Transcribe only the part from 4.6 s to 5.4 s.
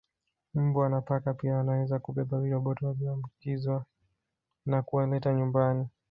na kuwaleta